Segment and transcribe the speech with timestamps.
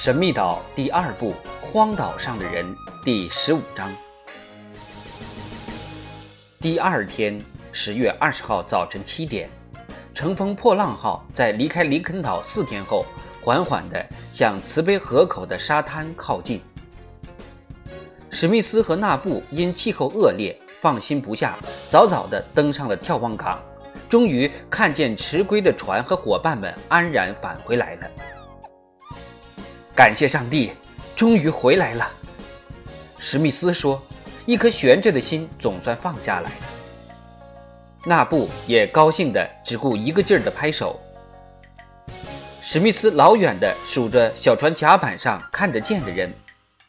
[0.00, 2.64] 神秘岛第二部《荒岛上的人》
[3.04, 3.90] 第十五章。
[6.60, 7.36] 第二天，
[7.72, 9.50] 十月二十号早晨七点，
[10.14, 13.04] 乘风破浪号在离开林肯岛四天后，
[13.42, 16.62] 缓缓地向慈悲河口的沙滩靠近。
[18.30, 21.58] 史密斯和纳布因气候恶劣，放心不下，
[21.90, 23.60] 早早地登上了眺望港，
[24.08, 28.08] 终于看见迟归的船和伙伴们安然返回来了。
[29.98, 30.70] 感谢上帝，
[31.16, 32.08] 终于回来了。
[33.18, 34.00] 史密斯说
[34.46, 36.52] ：“一颗悬着的心总算放下来。”
[38.06, 41.00] 纳布也高兴的只顾一个劲儿的拍手。
[42.62, 46.32] 史密斯老远的数着小船甲板上看得见的人，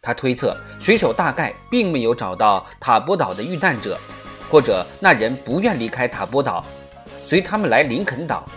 [0.04, 3.98] 他推测水手大概并没有找到塔波岛的遇难者，
[4.52, 6.64] 或者那人不愿离开塔波岛，
[7.26, 8.48] 随他们来林肯岛。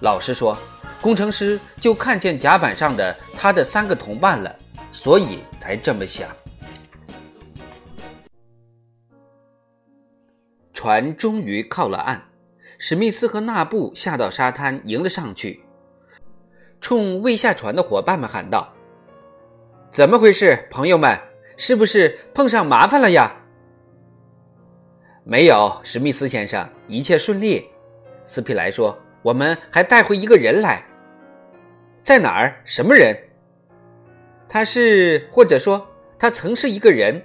[0.00, 0.56] 老实说。
[1.04, 4.58] 工程师就看见甲板上的他的三个同伴了，
[4.90, 6.30] 所以才这么想。
[10.72, 12.22] 船终于靠了岸，
[12.78, 15.62] 史密斯和纳布下到沙滩迎了上去，
[16.80, 18.72] 冲未下船的伙伴们喊道
[19.92, 21.20] ：“怎么回事，朋友们？
[21.58, 23.30] 是不是碰上麻烦了呀
[25.22, 27.68] ？”“没有，史密斯先生，一切顺利。”
[28.24, 30.82] 斯皮莱说，“我们还带回一个人来。”
[32.04, 32.60] 在哪儿？
[32.66, 33.16] 什么人？
[34.46, 35.88] 他是，或者说
[36.18, 37.20] 他曾是一个人。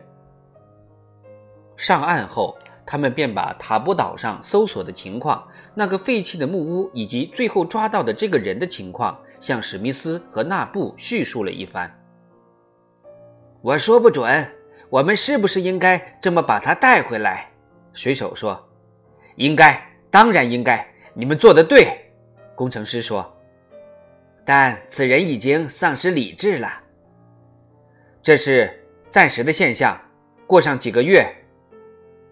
[1.75, 11.93] 上岸后，他们便把塔波岛上搜索的情况、那个废弃的木屋以及最后抓到的这个人的情况，向史密斯和纳布叙述了一番。
[13.61, 14.49] 我说不准，
[14.89, 17.51] 我们是不是应该这么把他带回来？
[17.91, 18.57] 水手说
[19.35, 20.87] ：“应该，当然应该。
[21.13, 21.99] 你们做的对。”
[22.55, 23.29] 工程师说。
[24.51, 26.67] 但此人已经丧失理智了，
[28.23, 29.95] 这是暂时的现象。
[30.47, 31.23] 过上几个月，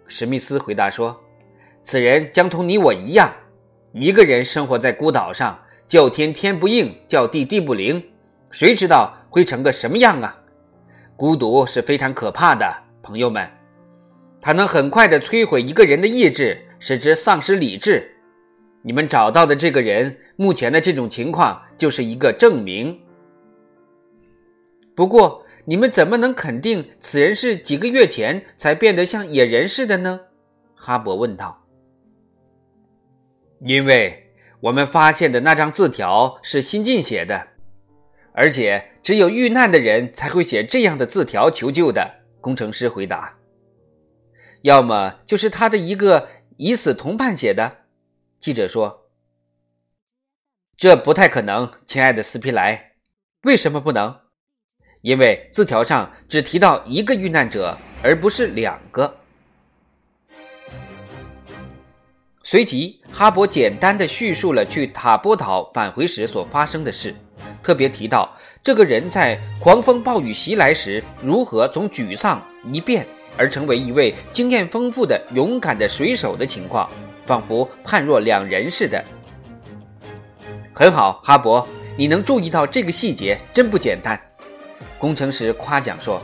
[0.07, 1.16] 史密斯回答说
[1.85, 3.31] ：“此人将同你我一样，
[3.94, 8.03] 一个人生活在孤岛上，叫天天不应，叫地地不灵，
[8.50, 10.35] 谁知道会成个什么样啊？
[11.16, 12.66] 孤独是非常可怕的，
[13.03, 13.47] 朋友们，
[14.41, 18.11] 它能很快的摧毁一个人的意志，使之丧失理智。
[18.87, 22.99] 你们找到的这个人。”目前的这种情况就是一个证明。
[24.95, 30.19] 不过，你们怎么能肯定此人是几个月前才变得像野人似的呢？
[30.75, 31.65] 哈勃问道。
[33.61, 37.47] 因为我们发现的那张字条是新近写的，
[38.31, 42.07] 而且只有遇难的人才会写这样的字条求救的。
[42.39, 43.33] 工程师回答。
[44.61, 46.27] 要么就是他的一个
[46.57, 47.86] 已死同伴写的。
[48.39, 49.09] 记者说。
[50.77, 52.91] 这不太可能，亲爱的斯皮莱。
[53.43, 54.15] 为什么不能？
[55.01, 59.17] 因为字条上只提到一个遇难者，而不是两个。
[62.43, 67.15] 随即，哈勃简单的叙述了去塔波岛返回时所发生的事，
[67.63, 73.05] 特别提到这个人在狂风暴雨袭来时如何从沮丧一变
[73.35, 76.89] 而成为一位经验丰富的勇敢的水手的情况，
[77.27, 79.03] 仿佛判若两人似的。
[80.73, 81.63] 很好，哈勃，
[81.97, 84.19] 你能注意到这个细节真不简单。
[84.97, 86.21] 工程师夸奖说：“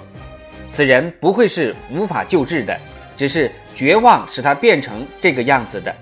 [0.72, 2.80] 此人不会是无法救治的，
[3.18, 5.94] 只是绝望使他变成这个样子的。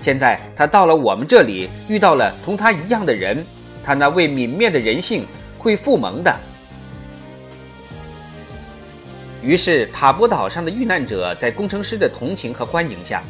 [0.00, 3.44] 现在他到了我们这里，遇到了同他一样的人，
[3.84, 5.24] 他那未泯灭的人性
[5.56, 6.34] 会复萌的。”
[9.40, 13.22] 于是，塔波岛上的遇难者在工程师的同情和欢迎下，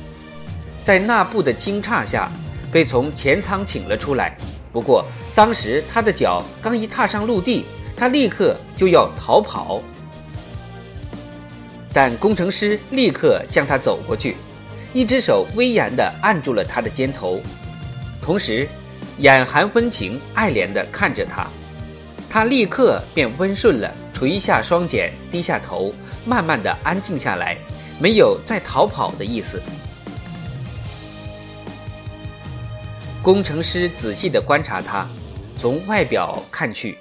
[0.88, 2.32] 在那布的惊诧下，
[2.72, 4.34] 被从前舱请了出来。
[4.72, 5.04] 不过，
[5.34, 9.82] 当时他的脚刚一踏上陆地，他立刻就要逃跑。
[11.92, 14.34] 但工程师立刻向他走过去，
[14.94, 17.38] 一只手威严地按住了他的肩头，
[18.22, 18.66] 同时
[19.18, 21.46] 眼含温情、爱怜地看着他。
[22.30, 25.92] 他立刻便温顺了，垂下双肩，低下头，
[26.24, 27.58] 慢慢地安静下来，
[28.00, 29.60] 没有再逃跑的意思。
[33.28, 35.06] 工程师仔细地观察他，
[35.58, 36.96] 从外表看去，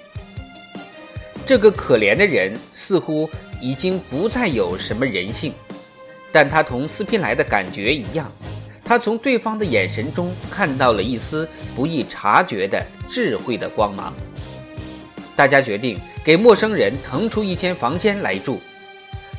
[1.46, 3.26] 这个可怜的人似乎
[3.62, 5.54] 已经不再有什么人性，
[6.30, 8.30] 但他同斯皮莱的感觉一样，
[8.84, 14.12] 他从对方的眼神中看到了一丝不易察觉的智慧的光芒。
[15.34, 18.60] 大家决定给陌生人腾出一间房间来住，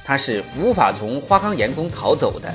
[0.03, 2.51] 他是无法从花岗岩宫逃走的。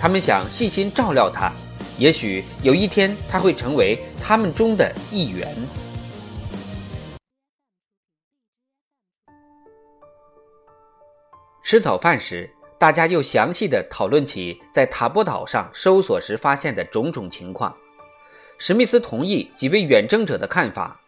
[0.00, 1.52] 他们想细心照料他。
[1.96, 5.54] 也许有一天他会成为他们中的一员。
[11.62, 17.74] 吃早饭时大家又详细的讨论起在塔波岛上搜索时发现的种种情况。
[18.58, 21.00] 史密斯同意几位远征者的看法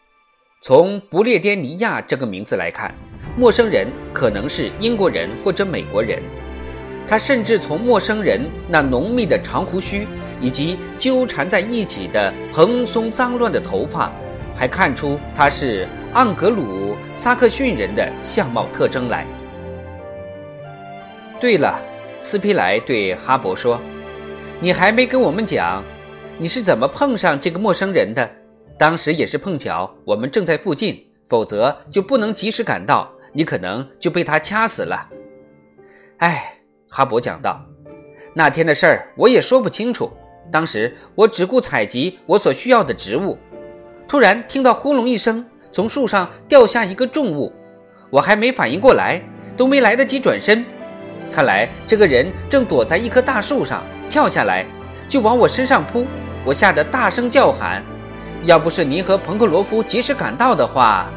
[0.62, 2.92] 从不列颠尼亚这个名字来看
[3.36, 6.22] 陌生人可能是英国人或者美国人。
[7.08, 10.06] 他甚至从陌生人那浓密的长胡须
[10.40, 14.12] 以及纠缠在一起的蓬松脏乱的头发，
[14.54, 19.26] 还看出他是盎格鲁撒克逊人的相貌特征来。
[21.38, 21.78] 对了，
[22.18, 23.78] 斯皮莱对哈勃说
[24.60, 25.84] ：“你还没跟我们讲，
[26.38, 28.28] 你是怎么碰上这个陌生人的？
[28.78, 35.06] 当时也是碰巧，我们正在附近，否则就不能及时赶到，你可能就被他掐死了。”
[36.18, 37.62] 哎，哈勃讲道
[38.32, 40.10] ：“那天的事儿我也说不清楚。
[40.50, 43.38] 当时我只顾采集我所需要的植物，
[44.06, 47.52] 突然听到轰隆一声，从树上掉下一个重物，
[48.10, 49.20] 我还没反应过来，
[49.56, 50.64] 都没来得及转身。”
[51.32, 54.64] 看来这个人正躲在一棵大树上，跳下来
[55.08, 56.06] 就往我身上扑，
[56.44, 57.82] 我吓得大声叫喊。
[58.44, 61.10] 要不是您和彭克罗夫及时赶到的话，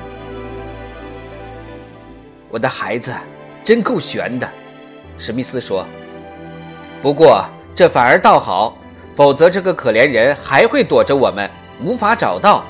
[2.50, 3.14] 我的孩子
[3.64, 4.50] 真够悬的，
[5.18, 5.86] 史密斯说。
[7.02, 7.46] 不过
[7.76, 8.76] 这反而倒好，
[9.16, 11.50] 否则这个可怜人还会躲着我们，
[11.84, 12.64] 无法找到，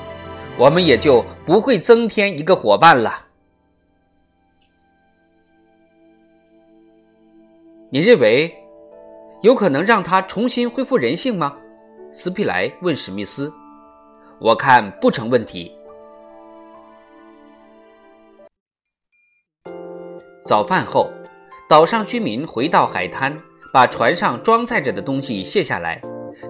[0.58, 3.26] 我们也就不会增添一个伙伴了。
[7.92, 8.52] 你认为
[9.42, 11.56] 有可能让他重新恢复人性吗？
[12.12, 13.52] 斯皮莱问史密斯。
[14.40, 15.70] 我看不成问题。
[20.46, 21.10] 早饭后，
[21.68, 23.36] 岛上居民回到海滩，
[23.72, 26.00] 把船上装载着的东西卸下来。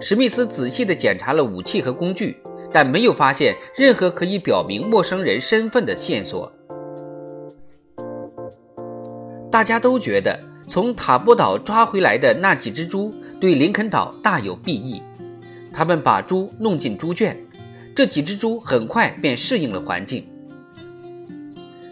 [0.01, 2.37] 史密斯仔细地检查了武器和工具，
[2.73, 6.51] 但没有发现任何可以表明陌生人身份的线索。
[9.51, 10.39] 大家都觉得。
[10.69, 15.03] 从塔波岛抓回来的那几只猪对林肯岛大有裨益，
[15.73, 17.37] 他们把猪弄进猪圈，
[17.93, 20.25] 这几只猪很快便适应了环境。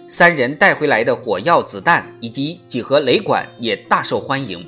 [0.06, 4.64] 三人带回来的火药、子弹以及几盒雷管也大受欢迎。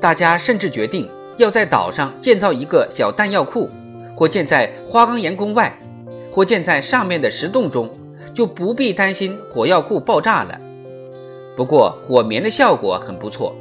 [0.00, 3.68] 大家甚至决定要在岛上建造一个小弹药库，
[4.16, 5.76] 或建在花岗岩宫外，
[6.32, 7.90] 或建在上面的石洞中，
[8.32, 10.58] 就不必担心火药库爆炸了。
[11.56, 13.54] 不过火棉的效果很不错，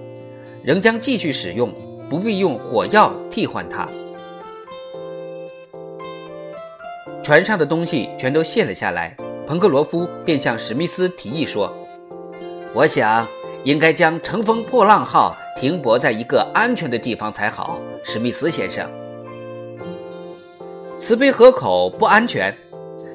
[0.64, 1.72] 仍将继续使用，
[2.10, 3.88] 不必用火药替换它。
[7.24, 9.16] 船上的东西全都卸了下来，
[9.48, 11.72] 彭克罗夫便向史密斯提议说
[12.76, 13.26] ：“我想
[13.64, 18.86] 应该将乘风破浪号停泊在一个安全的地方才好。”史密斯先生，
[20.98, 22.54] 慈悲河口不安全。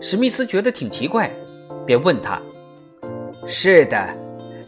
[0.01, 1.31] 史密斯觉得挺奇怪，
[1.85, 2.41] 便问他
[3.47, 4.03] ：“是的。”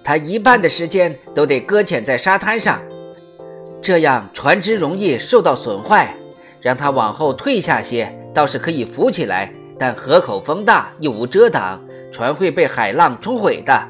[0.05, 2.83] 他一半的时间都得搁浅在沙滩上，
[3.81, 6.15] 这样船只容易受到损坏。
[6.61, 11.81] 让他往后退下些，倒是可以浮起来，但河口风大又无遮挡，
[12.13, 13.89] 船会被海浪冲毁的。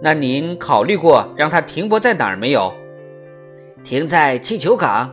[0.00, 2.72] 那您考虑过让它停泊在哪儿没有？
[3.82, 5.10] 停在气球港，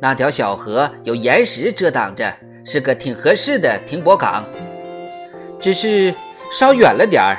[0.00, 2.32] 那条小河有岩石遮挡着，
[2.64, 4.44] 是个挺合适的停泊港。
[5.60, 6.14] 只是
[6.52, 7.38] 稍远了点儿。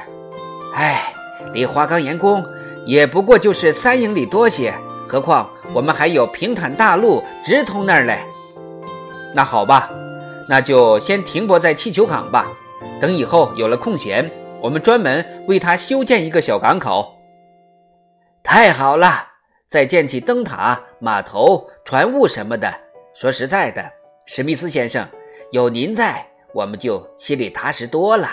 [0.75, 1.13] 哎，
[1.53, 2.44] 离花岗岩宫
[2.86, 4.74] 也不过就是三英里多些，
[5.08, 8.20] 何况我们还有平坦大路直通那儿嘞。
[9.34, 9.89] 那好吧，
[10.50, 12.48] 那就先停泊在气球港吧。
[13.00, 14.29] 等以后有了空闲，
[14.62, 17.12] 我们专门为他修建一个小港口。
[18.44, 19.27] 太好了，
[19.68, 22.72] 再建起灯塔、码头、船坞什么的。
[23.15, 23.84] 说实在的，
[24.27, 25.08] 史密斯先生，
[25.50, 28.29] 有您在，我们就心里踏实多了。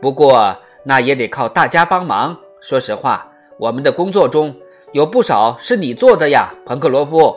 [0.00, 2.38] 不过那也得靠大家帮忙。
[2.60, 4.54] 说实话，我们的工作中
[4.92, 7.36] 有不少是你做的呀，彭克罗夫。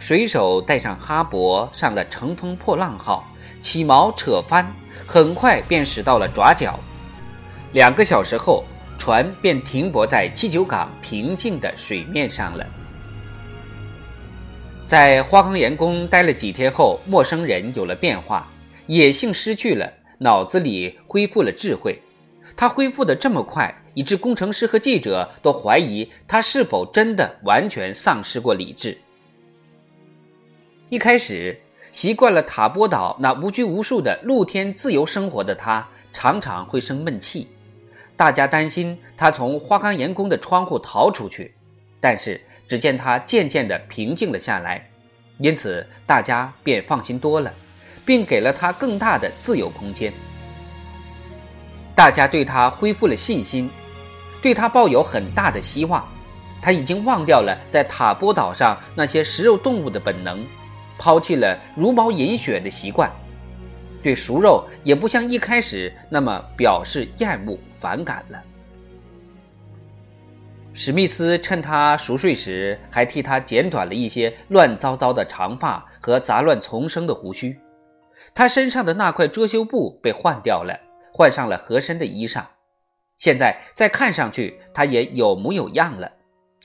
[0.00, 3.24] 水手带上哈勃上了乘风破浪号，
[3.62, 4.66] 起锚扯帆，
[5.06, 6.76] 很快便驶到了爪角。
[7.72, 8.64] 两个小时后。
[9.00, 12.66] 船便停泊在七九港平静的水面上了。
[14.86, 18.46] 在花岗岩宫待了几天后，陌生人有了变化，
[18.88, 21.98] 野性失去了，脑子里恢复了智慧。
[22.54, 28.98] 他恢复的这么快，以致工程师和记者都怀疑他是否真的完全丧失过理智。
[30.90, 31.56] 一开始，
[31.92, 37.46] 习惯了塔波岛那无拘无束的露天自由生活的他，常常会生闷气。
[38.16, 41.54] 大家担心他从花岗岩宫的窗户逃出去，
[42.00, 44.84] 但是只见他渐渐地平静了下来，
[45.38, 47.54] 因此大家便放心多了，
[48.04, 50.12] 并给了他更大的自由空间。
[51.94, 53.70] 大家对他恢复了信心，
[54.42, 56.04] 对他抱有很大的希望。
[56.60, 60.44] 他已经忘掉了在塔波岛上那些食肉动物的本能，
[61.00, 63.10] 抛弃了茹毛饮血的习惯，
[64.02, 68.38] 对熟肉也不像一开始那么表示厌恶反感了。
[70.74, 77.58] 史密斯趁他熟睡时，还替他剪短了一些乱糟糟的长发和杂乱丛生的胡须。
[78.34, 80.78] 他身上的那块遮羞布被换掉了，
[81.14, 82.44] 换上了合身的衣裳。
[83.16, 86.12] 现在再看上去，他也有模有样了。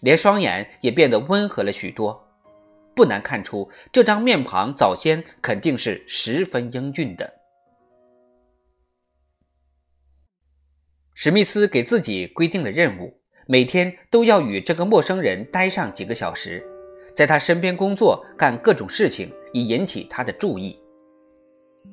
[0.02, 2.25] 连双眼也变得温和了许多，
[2.96, 7.34] 不难看出这张面庞早先肯定是十分英俊的。
[11.14, 16.66] 史密斯给自己规定了任务，每天都要与这个陌生人待上几个小时，
[17.14, 20.78] 在他身边工作，干各种事情，以引起他的注意。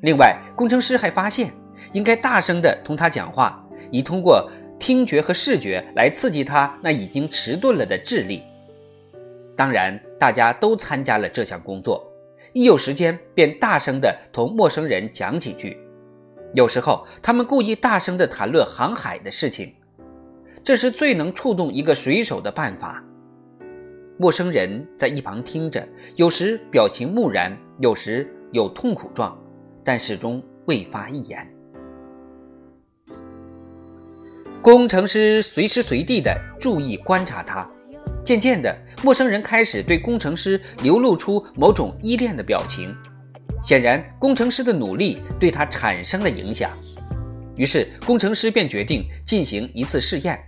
[0.03, 1.53] 另外，工程师还发现，
[1.93, 4.51] 应该大声地同他讲话，以通过。
[4.79, 8.43] 听觉和视觉来刺激他那已经迟钝了的智力。
[9.57, 12.01] 当然，大家都参加了这项工作，
[12.53, 15.77] 一有时间便大声地同陌生人讲几句。
[16.55, 19.75] 有时候，他们故意大声地谈论航海的事情，
[20.63, 23.03] 这是最能触动一个水手的办法。
[24.17, 29.37] 陌生人在一旁听着，有时表情木然，有时有痛苦状，
[29.83, 31.45] 但始终未发一言。
[34.63, 37.69] 工程师随时随地地注意观察他，
[38.25, 42.95] 渐渐的，陌生人开始对工程师流露出某种依恋的表情。
[43.63, 46.71] 显然，工程师的努力对他产生了影响。
[47.57, 50.41] 于是，工程师便决定进行一次试验，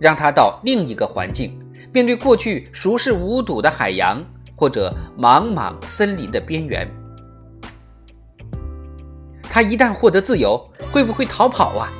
[0.00, 1.58] 让他到另一个环境，
[1.92, 4.24] 面对过去熟视无睹的海洋
[4.56, 6.86] 或者茫茫森林的边缘。
[9.42, 10.60] 他一旦获得自由，
[10.92, 11.92] 会不会逃跑啊？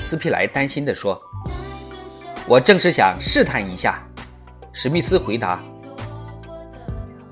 [0.00, 1.20] 斯皮莱担心地说
[2.48, 4.02] ：“我正是想试探一下。”
[4.80, 5.60] 史密斯回答：“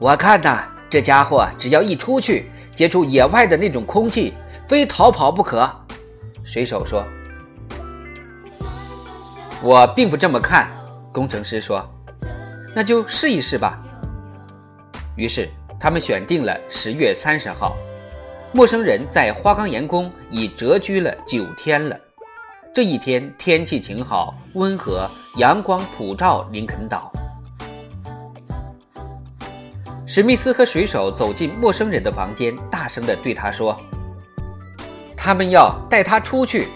[0.02, 4.34] 我看呐，这家伙只要一出去接触野外的那种空气，
[4.66, 5.70] 非逃跑不可。”
[6.42, 7.04] 水手说
[9.62, 10.68] ：“我并不这么看。”
[11.14, 11.88] 工程师说
[12.74, 13.80] ：“那就试一试吧。”
[15.14, 15.48] 于是
[15.78, 17.76] 他们选定了十月三十号。
[18.50, 21.96] 陌生人在花岗岩宫已蛰居了九天了。
[22.74, 27.12] 这一天天气晴好，温和，阳光普照林肯岛。
[30.08, 33.76] 史密斯和水手走进陌生人的房间，大声地对他说
[35.18, 36.68] ：“他们要带他出去。”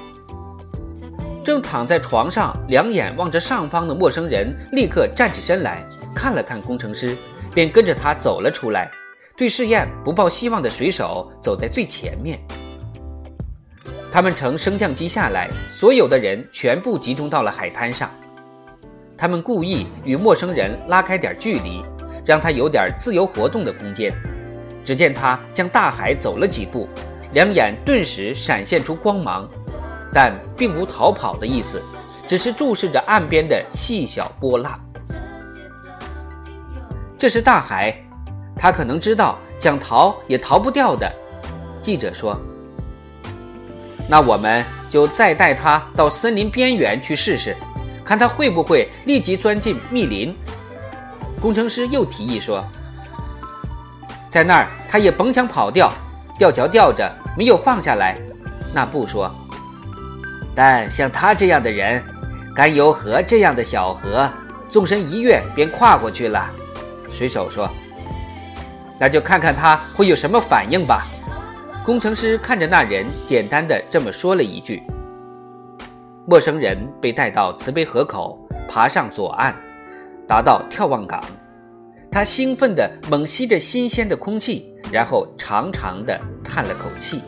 [1.45, 7.17] 正躺在床上，两眼望着上方的陌生人立刻站起身来，看了看工程师，
[7.55, 8.91] 便跟着他走了出来。
[9.37, 12.39] 对试验不抱希望的水手走在最前面。
[14.11, 18.11] 他们乘升降机下来，所有的人全部集中到了海滩上。
[19.17, 21.83] 他们故意与陌生人拉开点距离，
[22.25, 24.13] 让他有点自由活动的空间。
[24.85, 26.89] 只见他向大海走了几步，
[27.33, 29.49] 两眼顿时闪现出光芒，
[30.13, 31.81] 但并无逃跑的意思，
[32.27, 34.81] 只是注视着岸边的细小波浪。
[37.19, 37.95] 这是大海，
[38.57, 41.11] 他可能知道想逃也逃不掉的。
[41.81, 42.39] 记者说。
[44.09, 47.55] 那我们就再带他到森林边缘去试试，
[48.05, 50.35] 看他会不会立即钻进密林。
[51.41, 52.63] 工程师又提议说
[54.31, 55.91] ：“在那儿他也甭想跑掉，
[56.39, 58.15] 吊桥吊着没有放下来。”
[58.75, 59.35] 那不说，
[60.55, 62.05] 但像他这样的人，
[62.55, 64.31] 甘油河这样的小河，
[64.69, 66.49] 纵身一跃便跨过去了。
[67.11, 67.69] 水手说
[69.01, 71.07] ：“那就看看他会有什么反应吧。”
[71.85, 74.83] 工程师看着那人，简单的这么说了一句。
[76.27, 79.57] 陌生人被带到慈悲河口，爬上左岸，
[80.31, 81.21] 达到眺望岗。
[82.09, 87.21] 他兴奋地猛吸着新鲜的空气，然后长长的叹了口气。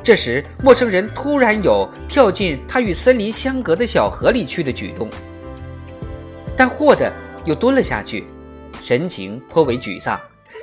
[0.00, 5.08] 这时，陌生人突然有跳进他与森林相隔的小河里去的举动，
[6.56, 7.12] 但霍的
[7.44, 8.24] 又蹲了下去，
[8.80, 10.20] 神情颇为沮丧。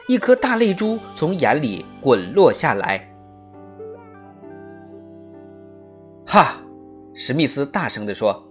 [0.08, 3.06] 一颗大泪珠从眼里滚落下来。
[6.26, 6.56] 哈，
[7.14, 8.42] 史密斯大声地说：“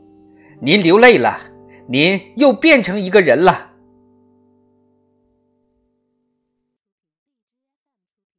[0.62, 1.40] 您流泪了，
[1.88, 3.69] 您又变成一个人了。”